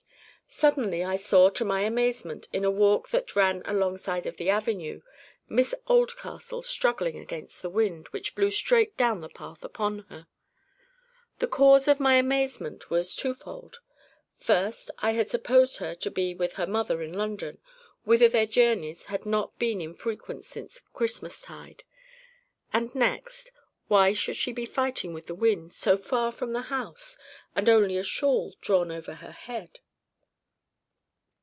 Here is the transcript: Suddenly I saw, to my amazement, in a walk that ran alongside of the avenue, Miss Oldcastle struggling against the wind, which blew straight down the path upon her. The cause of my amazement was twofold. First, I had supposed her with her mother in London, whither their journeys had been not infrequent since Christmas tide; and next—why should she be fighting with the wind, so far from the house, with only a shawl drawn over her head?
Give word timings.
Suddenly 0.53 1.01
I 1.01 1.15
saw, 1.15 1.49
to 1.51 1.63
my 1.63 1.79
amazement, 1.79 2.49
in 2.51 2.65
a 2.65 2.69
walk 2.69 3.07
that 3.11 3.37
ran 3.37 3.61
alongside 3.63 4.25
of 4.25 4.35
the 4.35 4.49
avenue, 4.49 5.01
Miss 5.47 5.73
Oldcastle 5.87 6.61
struggling 6.61 7.17
against 7.17 7.61
the 7.61 7.69
wind, 7.69 8.09
which 8.09 8.35
blew 8.35 8.51
straight 8.51 8.97
down 8.97 9.21
the 9.21 9.29
path 9.29 9.63
upon 9.63 9.99
her. 10.09 10.27
The 11.39 11.47
cause 11.47 11.87
of 11.87 12.01
my 12.01 12.15
amazement 12.15 12.89
was 12.89 13.15
twofold. 13.15 13.79
First, 14.39 14.91
I 14.97 15.11
had 15.11 15.29
supposed 15.29 15.77
her 15.77 15.95
with 16.37 16.53
her 16.55 16.67
mother 16.67 17.01
in 17.01 17.13
London, 17.13 17.61
whither 18.03 18.27
their 18.27 18.45
journeys 18.45 19.05
had 19.05 19.21
been 19.21 19.31
not 19.31 19.53
infrequent 19.61 20.43
since 20.43 20.81
Christmas 20.91 21.41
tide; 21.41 21.85
and 22.73 22.93
next—why 22.93 24.11
should 24.11 24.35
she 24.35 24.51
be 24.51 24.65
fighting 24.65 25.13
with 25.13 25.27
the 25.27 25.33
wind, 25.33 25.71
so 25.71 25.95
far 25.95 26.29
from 26.29 26.51
the 26.51 26.63
house, 26.63 27.17
with 27.55 27.69
only 27.69 27.95
a 27.95 28.03
shawl 28.03 28.57
drawn 28.59 28.91
over 28.91 29.13
her 29.13 29.31
head? 29.31 29.79